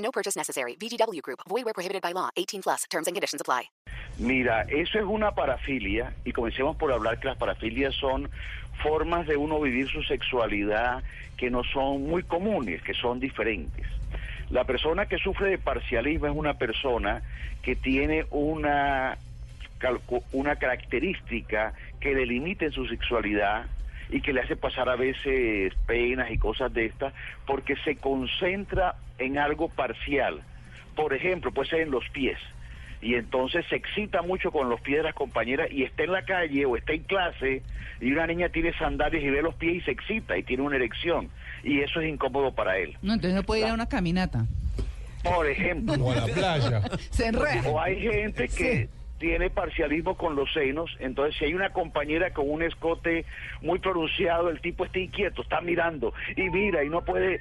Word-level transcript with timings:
No 0.00 0.10
purchase 0.10 0.34
Group. 1.22 1.40
Prohibited 1.46 2.02
by 2.02 2.12
law. 2.12 2.30
18 2.36 2.62
plus. 2.62 2.84
Terms 2.90 3.06
and 3.06 3.14
conditions 3.14 3.40
apply. 3.40 3.70
Mira, 4.18 4.62
eso 4.68 4.98
es 4.98 5.04
una 5.04 5.32
parafilia 5.34 6.14
y 6.24 6.32
comencemos 6.32 6.76
por 6.76 6.92
hablar 6.92 7.20
que 7.20 7.28
las 7.28 7.38
parafilias 7.38 7.94
son 7.94 8.28
formas 8.82 9.26
de 9.26 9.36
uno 9.36 9.60
vivir 9.60 9.88
su 9.88 10.02
sexualidad 10.02 11.02
que 11.36 11.50
no 11.50 11.64
son 11.64 12.06
muy 12.06 12.22
comunes, 12.22 12.82
que 12.82 12.92
son 12.92 13.18
diferentes. 13.18 13.86
La 14.50 14.64
persona 14.64 15.06
que 15.06 15.16
sufre 15.18 15.50
de 15.50 15.58
parcialismo 15.58 16.26
es 16.26 16.34
una 16.34 16.54
persona 16.54 17.22
que 17.62 17.76
tiene 17.76 18.26
una, 18.30 19.16
una 20.32 20.56
característica 20.56 21.72
que 22.00 22.14
delimita 22.14 22.66
en 22.66 22.72
su 22.72 22.86
sexualidad 22.86 23.66
y 24.10 24.20
que 24.20 24.32
le 24.32 24.40
hace 24.40 24.56
pasar 24.56 24.88
a 24.88 24.96
veces 24.96 25.72
penas 25.86 26.30
y 26.30 26.38
cosas 26.38 26.72
de 26.72 26.86
estas 26.86 27.14
porque 27.46 27.76
se 27.84 27.96
concentra 27.96 28.96
en 29.18 29.38
algo 29.38 29.68
parcial. 29.68 30.40
Por 30.96 31.14
ejemplo, 31.14 31.52
puede 31.52 31.70
ser 31.70 31.80
en 31.80 31.90
los 31.90 32.08
pies 32.10 32.38
y 33.02 33.14
entonces 33.14 33.64
se 33.70 33.76
excita 33.76 34.20
mucho 34.22 34.50
con 34.50 34.68
los 34.68 34.80
pies 34.80 34.98
de 34.98 35.04
las 35.04 35.14
compañeras 35.14 35.68
y 35.70 35.84
está 35.84 36.02
en 36.04 36.12
la 36.12 36.22
calle 36.24 36.66
o 36.66 36.76
está 36.76 36.92
en 36.92 37.02
clase 37.04 37.62
y 38.00 38.12
una 38.12 38.26
niña 38.26 38.48
tiene 38.50 38.72
sandalias 38.76 39.22
y 39.22 39.30
ve 39.30 39.40
los 39.42 39.54
pies 39.54 39.76
y 39.76 39.80
se 39.82 39.90
excita 39.92 40.36
y 40.36 40.42
tiene 40.42 40.62
una 40.62 40.76
erección 40.76 41.30
y 41.62 41.80
eso 41.80 42.00
es 42.00 42.08
incómodo 42.08 42.52
para 42.54 42.76
él. 42.78 42.96
No, 43.02 43.14
entonces 43.14 43.34
no 43.34 43.42
puede 43.42 43.62
ir 43.62 43.68
a 43.68 43.74
una 43.74 43.88
caminata. 43.88 44.46
Por 45.22 45.46
ejemplo, 45.46 45.94
O 46.02 46.12
a 46.12 46.16
la 46.16 46.26
playa. 46.26 46.82
Se 47.10 47.26
enreda. 47.26 47.68
o 47.70 47.78
hay 47.80 48.00
gente 48.00 48.48
que 48.48 48.88
tiene 49.20 49.50
parcialismo 49.50 50.16
con 50.16 50.34
los 50.34 50.50
senos, 50.52 50.90
entonces 50.98 51.36
si 51.38 51.44
hay 51.44 51.54
una 51.54 51.70
compañera 51.70 52.32
con 52.32 52.50
un 52.50 52.62
escote 52.62 53.26
muy 53.60 53.78
pronunciado, 53.78 54.48
el 54.48 54.60
tipo 54.60 54.86
está 54.86 54.98
inquieto, 54.98 55.42
está 55.42 55.60
mirando 55.60 56.14
y 56.36 56.48
mira 56.48 56.82
y 56.82 56.88
no 56.88 57.04
puede, 57.04 57.40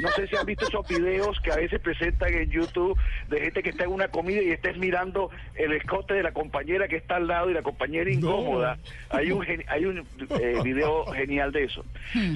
no 0.00 0.08
sé 0.10 0.28
si 0.28 0.36
han 0.36 0.46
visto 0.46 0.66
esos 0.66 0.86
videos 0.86 1.38
que 1.40 1.50
a 1.50 1.56
veces 1.56 1.80
presentan 1.80 2.32
en 2.32 2.48
YouTube 2.48 2.96
de 3.28 3.40
gente 3.40 3.64
que 3.64 3.70
está 3.70 3.84
en 3.84 3.90
una 3.90 4.08
comida 4.08 4.40
y 4.40 4.50
está 4.50 4.72
mirando 4.74 5.30
el 5.56 5.72
escote 5.72 6.14
de 6.14 6.22
la 6.22 6.30
compañera 6.30 6.86
que 6.86 6.96
está 6.96 7.16
al 7.16 7.26
lado 7.26 7.50
y 7.50 7.54
la 7.54 7.62
compañera 7.62 8.08
incómoda. 8.10 8.78
Hay 9.10 9.32
un 9.32 9.44
hay 9.66 9.86
un 9.86 10.06
eh, 10.40 10.60
video 10.62 11.04
genial 11.06 11.50
de 11.50 11.64
eso. 11.64 11.84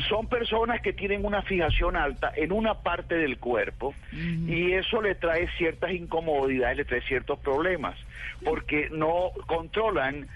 Son 0.08 0.26
personas 0.26 0.80
que 0.80 0.92
tienen 0.92 1.24
una 1.24 1.42
fijación 1.42 1.94
alta 1.96 2.32
en 2.34 2.50
una 2.50 2.74
parte 2.74 3.14
del 3.14 3.38
cuerpo 3.38 3.94
y 4.12 4.72
eso 4.72 5.00
le 5.00 5.14
trae 5.14 5.48
ciertas 5.56 5.92
incomodidades, 5.92 6.78
le 6.78 6.84
trae 6.84 7.02
ciertos 7.02 7.38
problemas, 7.38 7.96
porque 8.44 8.71
no 8.90 9.30
controlan 9.46 10.26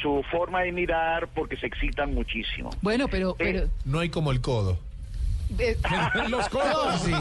su 0.00 0.22
forma 0.30 0.62
de 0.62 0.72
mirar 0.72 1.28
porque 1.34 1.56
se 1.56 1.66
excitan 1.66 2.14
muchísimo. 2.14 2.70
Bueno, 2.82 3.08
pero, 3.08 3.34
pero, 3.36 3.68
No 3.84 3.98
hay 3.98 4.08
como 4.10 4.30
el 4.30 4.40
codo. 4.40 4.78
eh, 5.58 5.76
Los 6.28 6.48
codos, 6.48 7.00
sí. 7.02 7.12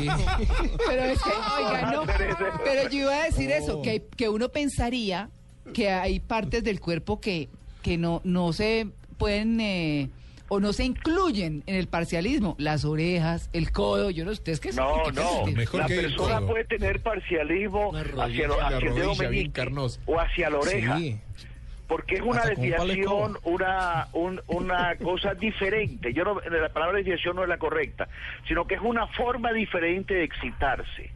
pero 0.87 1.03
es 1.03 1.21
que, 1.21 1.29
oiga, 1.29 1.91
no, 1.91 2.03
pero 2.63 2.89
yo 2.89 2.99
iba 2.99 3.15
a 3.15 3.23
decir 3.25 3.51
eso, 3.51 3.81
que, 3.81 4.03
que 4.15 4.29
uno 4.29 4.49
pensaría 4.49 5.29
que 5.73 5.89
hay 5.89 6.19
partes 6.19 6.63
del 6.63 6.79
cuerpo 6.79 7.19
que, 7.19 7.49
que 7.81 7.97
no, 7.97 8.21
no 8.23 8.53
se 8.53 8.87
pueden 9.17 9.59
eh, 9.59 10.09
o 10.53 10.59
no 10.59 10.73
se 10.73 10.83
incluyen 10.83 11.63
en 11.65 11.75
el 11.75 11.87
parcialismo, 11.87 12.57
las 12.59 12.83
orejas, 12.83 13.49
el 13.53 13.71
codo, 13.71 14.09
yo 14.09 14.25
no 14.25 14.31
sé, 14.31 14.39
ustedes 14.41 14.59
que 14.59 14.73
No, 14.73 15.03
que- 15.05 15.11
no. 15.13 15.45
Mejor 15.45 15.79
la 15.79 15.87
que 15.87 15.93
el 15.99 16.01
persona 16.07 16.37
codo. 16.39 16.47
puede 16.49 16.65
tener 16.65 17.01
parcialismo 17.01 17.93
hacia, 17.95 18.47
lo- 18.49 18.61
hacia 18.61 18.77
el 18.89 18.93
dedo 18.95 19.15
meñique 19.15 19.65
o 20.05 20.19
hacia 20.19 20.49
la 20.49 20.57
oreja. 20.57 20.97
Sí. 20.97 21.17
Porque 21.87 22.15
es 22.15 22.21
una 22.21 22.43
desviación, 22.43 23.37
una, 23.43 24.09
un- 24.11 24.41
una 24.47 24.95
cosa 24.97 25.35
diferente. 25.35 26.13
Yo 26.13 26.25
no, 26.25 26.41
la 26.41 26.67
palabra 26.67 26.97
desviación 26.97 27.37
no 27.37 27.43
es 27.43 27.49
la 27.49 27.57
correcta, 27.57 28.09
sino 28.45 28.67
que 28.67 28.75
es 28.75 28.81
una 28.81 29.07
forma 29.07 29.53
diferente 29.53 30.15
de 30.15 30.23
excitarse. 30.25 31.11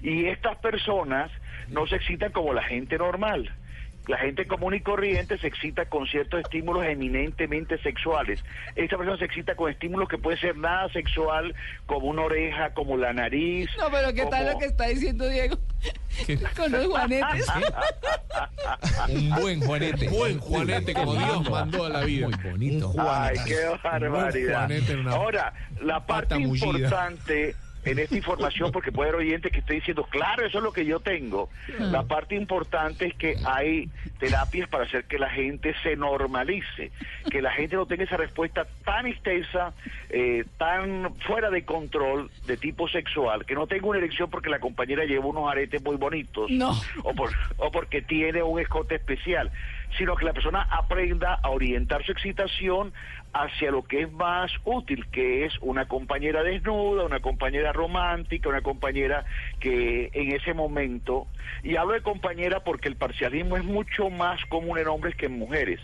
Y 0.00 0.26
estas 0.26 0.58
personas 0.58 1.32
no 1.70 1.88
se 1.88 1.96
excitan 1.96 2.30
como 2.30 2.52
la 2.54 2.62
gente 2.62 2.98
normal. 2.98 3.52
La 4.08 4.18
gente 4.18 4.46
común 4.46 4.74
y 4.74 4.80
corriente 4.80 5.38
se 5.38 5.46
excita 5.46 5.84
con 5.84 6.06
ciertos 6.06 6.40
estímulos 6.40 6.84
eminentemente 6.84 7.78
sexuales. 7.78 8.42
Esta 8.74 8.96
persona 8.96 9.18
se 9.18 9.26
excita 9.26 9.54
con 9.54 9.70
estímulos 9.70 10.08
que 10.08 10.18
puede 10.18 10.38
ser 10.38 10.56
nada 10.56 10.88
sexual, 10.92 11.54
como 11.86 12.08
una 12.08 12.22
oreja, 12.22 12.72
como 12.74 12.96
la 12.96 13.12
nariz. 13.12 13.68
No, 13.78 13.90
pero 13.90 14.12
¿qué 14.12 14.26
tal 14.26 14.46
lo 14.46 14.58
que 14.58 14.66
está 14.66 14.86
diciendo 14.88 15.28
Diego? 15.28 15.56
¿Qué? 16.26 16.38
Con 16.56 16.72
los 16.72 16.86
juanetes. 16.86 17.46
Un 19.08 19.30
buen 19.30 19.60
Juanete. 19.60 20.08
Buen 20.08 20.38
Juanete, 20.38 20.94
como 20.94 21.14
Dios 21.14 21.50
mandó 21.50 21.84
a 21.84 21.88
la 21.88 22.00
vida. 22.00 22.28
Muy 22.28 22.50
bonito. 22.50 22.94
Ay, 22.98 23.36
qué 23.46 23.56
barbaridad. 23.82 24.70
Ahora, 25.08 25.52
la 25.82 26.04
parte 26.04 26.36
importante 26.36 27.54
en 27.84 27.98
esta 27.98 28.16
información, 28.16 28.70
porque 28.72 28.92
puede 28.92 29.10
haber 29.10 29.22
oyentes 29.22 29.50
que 29.52 29.60
estoy 29.60 29.76
diciendo, 29.76 30.04
claro, 30.10 30.44
eso 30.46 30.58
es 30.58 30.64
lo 30.64 30.72
que 30.72 30.84
yo 30.84 31.00
tengo. 31.00 31.48
La 31.78 32.02
parte 32.02 32.34
importante 32.34 33.06
es 33.06 33.14
que 33.14 33.36
hay 33.44 33.88
terapias 34.18 34.68
para 34.68 34.84
hacer 34.84 35.04
que 35.04 35.18
la 35.18 35.30
gente 35.30 35.74
se 35.82 35.96
normalice, 35.96 36.90
que 37.30 37.40
la 37.40 37.50
gente 37.52 37.76
no 37.76 37.86
tenga 37.86 38.04
esa 38.04 38.16
respuesta 38.18 38.66
tan 38.84 39.06
extensa, 39.06 39.72
eh, 40.10 40.44
tan 40.58 41.14
fuera 41.26 41.50
de 41.50 41.64
control 41.64 42.30
de 42.46 42.56
tipo 42.56 42.88
sexual, 42.88 43.46
que 43.46 43.54
no 43.54 43.66
tenga 43.66 43.86
una 43.86 43.98
erección 43.98 44.28
porque 44.30 44.50
la 44.50 44.58
compañera 44.60 45.04
lleva 45.04 45.26
unos 45.26 45.50
aretes 45.50 45.82
muy 45.82 45.96
bonitos 45.96 46.50
No. 46.50 46.72
o, 47.02 47.14
por- 47.14 47.32
o 47.56 47.70
porque 47.70 48.02
tiene 48.02 48.42
un 48.42 48.60
escote 48.60 48.96
especial, 48.96 49.50
sino 49.96 50.16
que 50.16 50.24
la 50.24 50.32
persona 50.32 50.62
aprenda 50.70 51.34
a 51.34 51.50
orientar 51.50 52.04
su 52.04 52.12
excitación 52.12 52.92
hacia 53.32 53.70
lo 53.70 53.82
que 53.82 54.02
es 54.02 54.12
más 54.12 54.50
útil, 54.64 55.06
que 55.10 55.44
es 55.44 55.54
una 55.60 55.86
compañera 55.86 56.42
desnuda, 56.42 57.04
una 57.04 57.20
compañera 57.20 57.72
romántica, 57.72 58.48
una 58.48 58.62
compañera 58.62 59.24
que 59.60 60.10
en 60.12 60.32
ese 60.32 60.54
momento, 60.54 61.26
y 61.62 61.76
hablo 61.76 61.94
de 61.94 62.02
compañera 62.02 62.60
porque 62.60 62.88
el 62.88 62.96
parcialismo 62.96 63.56
es 63.56 63.64
mucho 63.64 64.10
más 64.10 64.44
común 64.46 64.78
en 64.78 64.88
hombres 64.88 65.14
que 65.14 65.26
en 65.26 65.38
mujeres. 65.38 65.80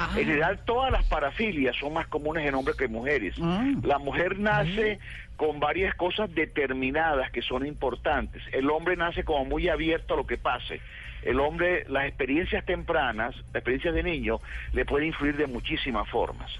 Ah. 0.00 0.08
En 0.16 0.24
general, 0.24 0.58
todas 0.64 0.90
las 0.90 1.04
parafilias 1.04 1.76
son 1.76 1.92
más 1.92 2.06
comunes 2.06 2.46
en 2.46 2.54
hombres 2.54 2.74
que 2.76 2.84
en 2.86 2.92
mujeres. 2.92 3.34
Ah. 3.40 3.64
La 3.82 3.98
mujer 3.98 4.38
nace 4.38 4.98
con 5.36 5.60
varias 5.60 5.94
cosas 5.94 6.34
determinadas 6.34 7.30
que 7.30 7.42
son 7.42 7.66
importantes. 7.66 8.42
El 8.52 8.70
hombre 8.70 8.96
nace 8.96 9.24
como 9.24 9.44
muy 9.44 9.68
abierto 9.68 10.14
a 10.14 10.16
lo 10.16 10.26
que 10.26 10.38
pase. 10.38 10.80
El 11.22 11.38
hombre, 11.38 11.84
las 11.88 12.06
experiencias 12.06 12.64
tempranas, 12.64 13.36
las 13.36 13.56
experiencias 13.56 13.94
de 13.94 14.02
niño, 14.02 14.40
le 14.72 14.86
puede 14.86 15.06
influir 15.06 15.36
de 15.36 15.46
muchísimas 15.46 16.08
formas. 16.08 16.50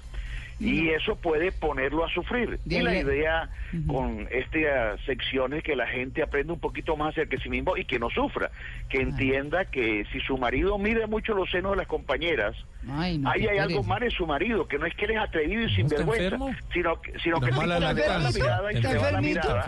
Y 0.61 0.89
eso 0.89 1.15
puede 1.15 1.51
ponerlo 1.51 2.05
a 2.05 2.09
sufrir. 2.13 2.59
Y 2.65 2.81
la 2.81 2.95
idea 2.97 3.49
con 3.87 4.27
esta 4.31 4.97
sección 5.05 5.53
es 5.53 5.63
que 5.63 5.75
la 5.75 5.87
gente 5.87 6.21
aprenda 6.21 6.53
un 6.53 6.59
poquito 6.59 6.95
más 6.95 7.13
acerca 7.13 7.35
de 7.37 7.43
sí 7.43 7.49
mismo 7.49 7.75
y 7.77 7.85
que 7.85 7.97
no 7.99 8.09
sufra, 8.09 8.51
que 8.89 9.01
entienda 9.01 9.65
que 9.65 10.05
si 10.11 10.19
su 10.19 10.37
marido 10.37 10.77
mide 10.77 11.07
mucho 11.07 11.33
los 11.33 11.49
senos 11.49 11.71
de 11.71 11.77
las 11.77 11.87
compañeras, 11.87 12.55
Ay, 12.89 13.17
no, 13.17 13.29
ahí 13.29 13.47
hay 13.47 13.57
algo 13.57 13.83
mal 13.83 14.03
en 14.03 14.11
su 14.11 14.25
marido, 14.25 14.67
que 14.67 14.77
no 14.77 14.85
es 14.85 14.95
que 14.95 15.05
él 15.05 15.11
es 15.11 15.17
atrevido 15.19 15.61
y 15.61 15.65
¿Está 15.65 15.75
sinvergüenza, 15.75 16.37
sino 16.73 17.01
que, 17.01 17.19
sino 17.19 17.39
que 17.39 17.51
mala 17.51 17.79
la 17.79 17.93
lactancia. 17.93 18.43
mirada 18.43 18.73
y 18.73 18.81
se 18.81 18.97
va 18.97 19.11
la 19.11 19.21
mirada. 19.21 19.65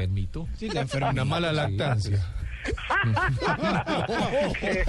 Una 1.11 1.25
mala 1.25 1.51
lactancia. 1.51 2.19
Qué. 4.59 4.83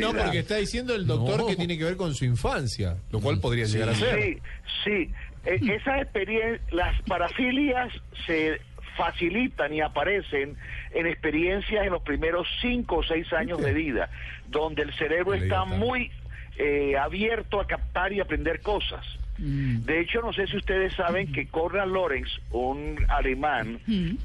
No, 0.00 0.12
porque 0.12 0.38
está 0.40 0.56
diciendo 0.56 0.94
el 0.94 1.06
doctor 1.06 1.40
No. 1.40 1.46
que 1.46 1.56
tiene 1.56 1.76
que 1.78 1.84
ver 1.84 1.96
con 1.96 2.14
su 2.14 2.24
infancia, 2.24 2.96
lo 3.10 3.20
cual 3.20 3.40
podría 3.40 3.64
llegar 3.66 3.90
a 3.90 3.94
ser. 3.94 4.20
Sí, 4.22 4.38
sí. 4.84 5.10
Eh, 5.44 5.60
esas 5.74 6.02
experiencias, 6.02 6.60
las 6.72 7.00
parafilias 7.02 7.92
se 8.26 8.60
facilitan 8.96 9.72
y 9.72 9.80
aparecen 9.80 10.56
en 10.92 11.06
experiencias 11.06 11.84
en 11.84 11.92
los 11.92 12.02
primeros 12.02 12.46
cinco 12.60 12.96
o 12.98 13.02
seis 13.02 13.32
años 13.32 13.60
de 13.60 13.72
vida, 13.72 14.10
donde 14.48 14.82
el 14.82 14.92
cerebro 14.94 15.34
está 15.34 15.64
muy 15.64 16.10
eh, 16.58 16.96
abierto 16.96 17.60
a 17.60 17.66
captar 17.66 18.12
y 18.12 18.20
aprender 18.20 18.60
cosas. 18.60 19.04
De 19.38 19.98
hecho, 19.98 20.20
no 20.20 20.32
sé 20.32 20.46
si 20.46 20.56
ustedes 20.56 20.92
saben 20.94 21.32
que 21.32 21.48
Konrad 21.48 21.88
Lorenz, 21.88 22.28
un 22.52 22.96
alemán, 23.08 23.80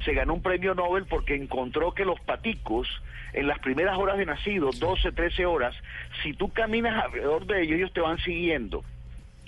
se 0.05 0.13
ganó 0.13 0.35
un 0.35 0.43
premio 0.43 0.75
Nobel 0.75 1.05
porque 1.05 1.33
encontró 1.33 1.93
que 1.93 2.05
los 2.05 2.19
paticos, 2.19 2.87
en 3.33 3.47
las 3.47 3.57
primeras 3.59 3.97
horas 3.97 4.19
de 4.19 4.27
nacido, 4.27 4.69
12, 4.71 5.11
13 5.13 5.45
horas, 5.47 5.75
si 6.21 6.33
tú 6.33 6.49
caminas 6.49 7.03
alrededor 7.03 7.47
de 7.47 7.63
ellos, 7.63 7.77
ellos 7.77 7.93
te 7.93 8.01
van 8.01 8.19
siguiendo. 8.19 8.83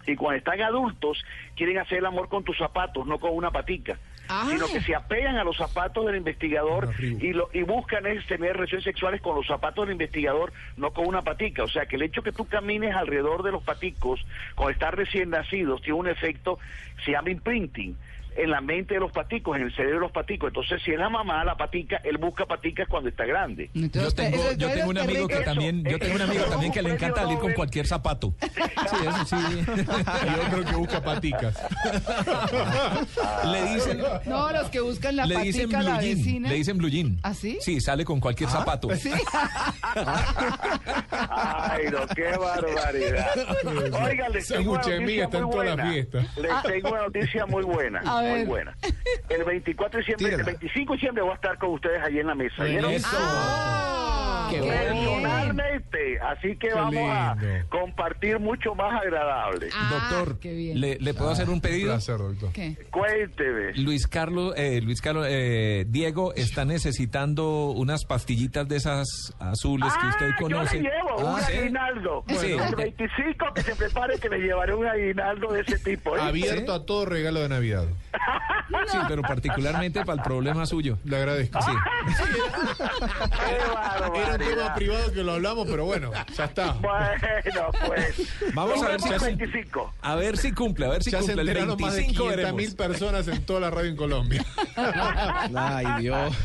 Y 0.07 0.15
cuando 0.15 0.37
están 0.37 0.59
adultos, 0.61 1.23
quieren 1.55 1.77
hacer 1.77 1.99
el 1.99 2.05
amor 2.07 2.29
con 2.29 2.43
tus 2.43 2.57
zapatos, 2.57 3.05
no 3.05 3.19
con 3.19 3.35
una 3.35 3.51
patica. 3.51 3.99
Ah. 4.31 4.45
sino 4.47 4.67
que 4.67 4.79
se 4.81 4.93
apegan 4.93 5.37
a 5.37 5.43
los 5.43 5.57
zapatos 5.57 6.05
del 6.05 6.15
investigador 6.15 6.91
y, 6.99 7.33
lo, 7.33 7.49
y 7.51 7.63
buscan 7.63 8.05
es 8.05 8.25
tener 8.27 8.53
relaciones 8.53 8.83
sexuales 8.83 9.21
con 9.21 9.35
los 9.35 9.47
zapatos 9.47 9.87
del 9.87 9.93
investigador, 9.93 10.53
no 10.77 10.91
con 10.91 11.07
una 11.07 11.23
patica. 11.23 11.63
O 11.63 11.67
sea, 11.67 11.87
que 11.87 11.95
el 11.95 12.03
hecho 12.03 12.21
que 12.21 12.31
tú 12.31 12.45
camines 12.45 12.95
alrededor 12.95 13.41
de 13.41 13.51
los 13.51 13.63
paticos, 13.63 14.23
con 14.53 14.71
estar 14.71 14.95
recién 14.95 15.31
nacidos, 15.31 15.81
tiene 15.81 15.99
un 15.99 16.07
efecto, 16.07 16.59
se 17.03 17.11
llama 17.11 17.31
imprinting 17.31 17.97
en 18.35 18.49
la 18.51 18.61
mente 18.61 18.93
de 18.95 18.99
los 18.99 19.11
paticos, 19.11 19.55
en 19.57 19.63
el 19.63 19.75
cerebro 19.75 19.95
de 19.95 20.01
los 20.01 20.11
paticos. 20.11 20.47
Entonces, 20.49 20.81
si 20.83 20.91
es 20.91 20.99
la 20.99 21.09
mamá, 21.09 21.43
la 21.43 21.55
patica, 21.55 21.97
él 22.03 22.17
busca 22.17 22.45
paticas 22.45 22.87
cuando 22.87 23.09
está 23.09 23.25
grande. 23.25 23.69
Yo 23.73 23.89
tengo, 24.11 24.35
eso- 24.37 24.53
yo 24.53 24.69
tengo 24.71 24.89
un 24.89 24.97
amigo 24.97 25.27
que 25.27 25.37
también, 25.37 25.83
yo 25.83 25.99
tengo 25.99 26.15
un 26.15 26.21
amigo 26.21 26.41
Eso, 26.43 26.51
también 26.51 26.71
que 26.71 26.81
le 26.81 26.91
encanta 26.93 27.21
salir 27.23 27.37
con 27.39 27.53
cualquier 27.53 27.85
zapato. 27.87 28.33
Sí, 28.41 28.47
eso 29.07 29.25
sí. 29.25 29.35
Y 30.29 30.47
otro 30.47 30.65
que 30.65 30.75
busca 30.75 31.01
paticas. 31.03 31.57
Le 33.45 33.73
dicen, 33.73 34.01
No, 34.25 34.51
los 34.51 34.69
que 34.69 34.79
buscan 34.79 35.15
la 35.15 35.25
le 35.25 35.37
dicen 35.39 35.69
patica 35.71 35.77
a 35.79 35.81
blue 35.81 35.89
la 35.95 36.01
jean. 36.01 36.17
vecina. 36.17 36.49
Le 36.49 36.55
dicen 36.55 36.77
blue 36.77 36.89
jean. 36.89 37.19
¿Ah, 37.23 37.33
sí? 37.33 37.57
Sí, 37.61 37.81
sale 37.81 38.05
con 38.05 38.19
cualquier 38.19 38.49
zapato. 38.49 38.89
Sí. 38.95 39.11
Ay, 41.11 41.83
no, 41.91 42.05
qué 42.15 42.31
barbaridad. 42.37 43.27
Oigan, 44.03 44.31
les 44.31 44.47
tengo 44.47 44.71
una 44.73 44.81
noticia 44.81 45.23
está 45.25 45.37
en 45.37 45.43
muy 45.43 45.51
todas 45.51 45.65
las 45.67 45.75
buena. 45.75 45.91
fiestas. 45.91 46.37
Les 46.37 46.63
tengo 46.63 46.89
una 46.91 47.01
noticia 47.01 47.45
muy 47.45 47.63
buena, 47.63 48.01
A 48.19 48.23
muy 48.23 48.45
buena. 48.45 48.75
El 49.29 49.43
24 49.43 49.99
de 49.99 50.05
diciembre, 50.05 50.35
el 50.35 50.43
25 50.43 50.93
de 50.93 50.97
diciembre 50.97 51.23
voy 51.23 51.31
a 51.31 51.35
estar 51.35 51.57
con 51.57 51.69
ustedes 51.71 52.01
allí 52.03 52.19
en 52.19 52.27
la 52.27 52.35
mesa. 52.35 52.63
¿Vieron? 52.63 52.91
Eso. 52.91 53.07
Ah, 53.11 53.78
Qué 54.49 54.61
bueno. 54.61 54.73
Personalmente, 54.73 56.19
así 56.19 56.49
que 56.57 56.67
Qué 56.69 56.73
vamos 56.73 57.09
a 57.09 57.35
lindo. 57.35 57.69
compartir 57.69 58.39
mucho 58.39 58.75
más 58.75 59.01
agradable. 59.01 59.69
Ah, 59.73 60.09
Doctor, 60.09 60.39
qué 60.39 60.53
bien. 60.53 60.79
¿le, 60.79 60.97
le 60.99 61.13
puedo 61.13 61.29
hacer 61.31 61.47
un 61.47 61.55
Un 61.55 61.61
pedido? 61.61 61.89
placer, 61.93 62.17
doctor. 62.17 62.51
¿Qué? 62.53 62.75
Cuénteme. 62.91 63.73
Luis 63.75 64.07
Carlos, 64.07 64.53
eh, 64.57 64.81
Luis 64.81 65.01
Carlos, 65.01 65.25
eh, 65.29 65.85
Diego 65.87 66.33
está 66.35 66.65
necesitando 66.65 67.71
unas 67.71 68.05
pastillitas 68.05 68.67
de 68.67 68.75
esas 68.77 69.07
azules 69.39 69.91
que 70.01 70.07
usted 70.07 70.29
Ah, 70.31 70.35
conoce. 70.39 70.77
Yo 70.77 70.83
le 70.83 70.89
llevo 70.89 71.33
un 71.33 71.41
¿sí? 71.41 71.53
aguinaldo. 71.57 72.23
Sí. 72.27 72.51
El 72.51 72.75
25 72.75 73.45
que 73.55 73.61
se 73.61 73.75
prepare 73.75 74.19
que 74.19 74.29
le 74.29 74.39
llevaré 74.39 74.73
un 74.73 74.85
aguinaldo 74.85 75.51
de 75.53 75.61
ese 75.61 75.77
tipo. 75.79 76.15
¿eh? 76.17 76.21
Abierto 76.21 76.73
a 76.73 76.85
todo 76.85 77.05
regalo 77.05 77.39
de 77.41 77.49
Navidad. 77.49 77.85
Sí, 78.91 78.97
pero 79.07 79.21
particularmente 79.21 80.03
para 80.05 80.17
el 80.17 80.23
problema 80.23 80.65
suyo. 80.65 80.97
Le 81.03 81.17
agradezco. 81.17 81.59
Sí. 81.61 81.71
¡Qué 82.77 83.55
Era 84.21 84.31
un 84.33 84.37
tema 84.39 84.73
privado 84.75 85.11
que 85.11 85.23
lo 85.23 85.33
hablamos, 85.33 85.67
pero 85.69 85.85
bueno, 85.85 86.11
ya 86.35 86.45
está. 86.45 86.73
Bueno, 86.73 87.71
pues. 87.87 88.53
Vamos 88.53 88.83
a 88.83 88.87
ver 88.89 89.01
si 89.01 89.09
el 89.09 89.15
hace- 89.15 89.25
25. 89.25 89.93
A 90.01 90.15
ver 90.15 90.37
si 90.37 90.51
cumple, 90.51 90.85
a 90.85 90.89
ver 90.89 91.03
si 91.03 91.11
Ya 91.11 91.19
se 91.21 91.25
cumple. 91.33 91.41
El 91.41 91.47
enteraron 91.49 91.81
más 91.81 91.93
de 91.93 91.99
25 92.01 92.23
500 92.23 92.35
veremos. 92.37 92.55
mil 92.61 92.75
personas 92.75 93.27
en 93.27 93.45
toda 93.45 93.59
la 93.59 93.69
radio 93.69 93.89
en 93.89 93.95
Colombia. 93.95 94.45
Ay, 94.75 95.85
Dios. 96.01 96.35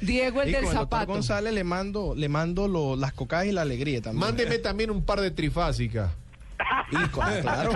Diego, 0.00 0.42
el 0.42 0.48
y 0.48 0.52
del 0.52 0.62
con 0.64 0.70
el 0.72 0.78
doctor 0.78 0.98
zapato. 0.98 1.12
González 1.12 1.52
le 1.52 1.64
mando, 1.64 2.14
le 2.16 2.28
mando 2.28 2.68
lo- 2.68 2.96
las 2.96 3.12
cocadas 3.12 3.46
y 3.46 3.52
la 3.52 3.62
alegría 3.62 4.00
también. 4.02 4.20
Mándeme 4.20 4.58
también 4.58 4.90
un 4.90 5.04
par 5.04 5.20
de 5.20 5.30
trifásicas. 5.30 6.10
Y 6.92 6.96
claro. 7.42 7.70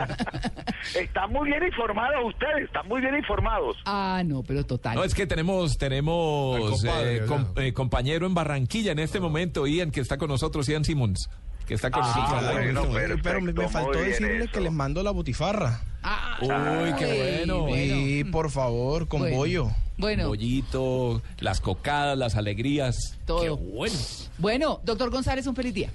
Están 0.98 1.32
muy 1.32 1.48
bien 1.50 1.64
informados 1.64 2.16
ustedes, 2.26 2.64
están 2.66 2.86
muy 2.88 3.00
bien 3.00 3.16
informados. 3.16 3.76
Ah, 3.84 4.22
no, 4.24 4.42
pero 4.42 4.64
total. 4.64 4.94
No, 4.96 5.04
es 5.04 5.14
que 5.14 5.26
tenemos, 5.26 5.76
tenemos 5.78 6.70
compadre, 6.70 7.16
eh, 7.16 7.26
com- 7.26 7.46
eh, 7.56 7.72
compañero 7.72 8.26
en 8.26 8.34
Barranquilla 8.34 8.92
en 8.92 8.98
este 8.98 9.20
momento, 9.20 9.66
Ian, 9.66 9.90
que 9.90 10.00
está 10.00 10.16
con 10.16 10.28
nosotros, 10.28 10.66
Ian 10.68 10.84
Simmons, 10.84 11.28
que 11.66 11.74
está 11.74 11.90
con 11.90 12.02
Ah, 12.04 12.52
nosotros. 12.72 13.20
Pero 13.22 13.40
me, 13.40 13.68
faltó 13.68 13.98
decirle 13.98 14.44
eso. 14.44 14.52
que 14.52 14.60
les 14.60 14.72
mando 14.72 15.02
la 15.02 15.10
butifarra. 15.10 15.80
Ah, 16.02 16.38
Uy, 16.40 16.94
qué 16.98 17.44
bueno. 17.46 17.76
Y 17.76 18.24
por 18.24 18.50
favor, 18.50 19.06
con 19.08 19.20
Bueno. 19.20 19.36
bollo. 19.36 19.68
Bueno, 19.98 20.28
Bollito, 20.28 21.20
las 21.40 21.60
cocadas, 21.60 22.16
las 22.16 22.34
alegrías. 22.36 23.18
Todo. 23.26 23.42
Qué 23.42 23.50
bueno. 23.50 23.94
bueno, 24.38 24.80
doctor 24.82 25.10
González, 25.10 25.46
un 25.46 25.54
feliz 25.54 25.74
día. 25.74 25.90